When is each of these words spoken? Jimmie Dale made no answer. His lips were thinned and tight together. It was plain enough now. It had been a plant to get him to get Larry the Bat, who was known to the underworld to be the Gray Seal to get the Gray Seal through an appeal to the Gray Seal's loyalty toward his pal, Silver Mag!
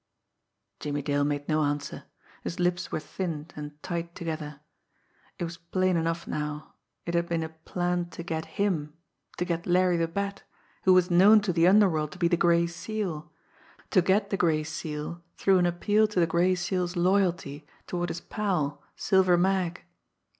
Jimmie 0.79 1.03
Dale 1.03 1.23
made 1.23 1.47
no 1.47 1.63
answer. 1.63 2.05
His 2.43 2.59
lips 2.59 2.91
were 2.91 2.99
thinned 2.99 3.53
and 3.55 3.79
tight 3.83 4.15
together. 4.15 4.59
It 5.37 5.43
was 5.43 5.57
plain 5.59 5.95
enough 5.95 6.25
now. 6.25 6.73
It 7.05 7.13
had 7.13 7.29
been 7.29 7.43
a 7.43 7.49
plant 7.49 8.11
to 8.13 8.23
get 8.23 8.45
him 8.57 8.97
to 9.37 9.45
get 9.45 9.67
Larry 9.67 9.97
the 9.97 10.07
Bat, 10.07 10.41
who 10.85 10.93
was 10.95 11.11
known 11.11 11.39
to 11.41 11.53
the 11.53 11.67
underworld 11.67 12.11
to 12.13 12.17
be 12.17 12.27
the 12.27 12.35
Gray 12.35 12.65
Seal 12.65 13.31
to 13.91 14.01
get 14.01 14.31
the 14.31 14.37
Gray 14.37 14.63
Seal 14.63 15.21
through 15.37 15.59
an 15.59 15.67
appeal 15.67 16.07
to 16.07 16.19
the 16.19 16.25
Gray 16.25 16.55
Seal's 16.55 16.95
loyalty 16.95 17.67
toward 17.85 18.09
his 18.09 18.21
pal, 18.21 18.81
Silver 18.95 19.37
Mag! 19.37 19.83